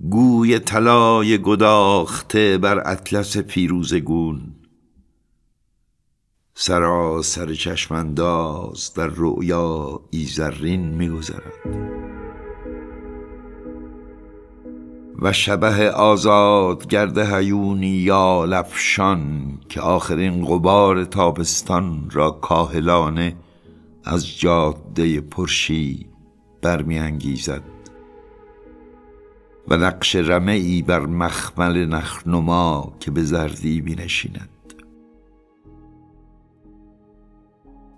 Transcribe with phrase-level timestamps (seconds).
[0.00, 4.40] گوی طلای گداخته بر اطلس پیروزگون
[6.54, 11.52] سراسر چشم انداز در رؤیایی زرین میگذرد.
[15.22, 23.36] و شبه آزادگرد هیونی یال افشان که آخرین غبار تابستان را کاهلانه
[24.04, 26.06] از جاده پرشیب
[26.62, 27.75] برمیانگیزد.
[29.68, 34.48] و نقش رمه بر مخمل نخنما که به زردی می نشیند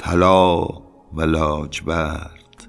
[0.00, 0.66] طلا
[1.12, 2.68] و لاجورد.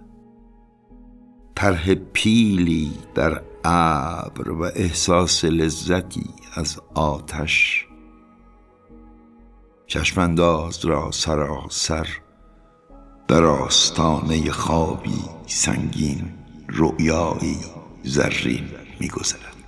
[1.55, 7.85] طرح پیلی در ابر و احساس لذتی از آتش.
[9.88, 12.08] چشمانداز را سراسر
[13.27, 16.34] در آستانه خوابی سنگین
[16.70, 17.58] رؤیایی
[18.04, 18.80] زرین.
[19.02, 19.60] میگذرد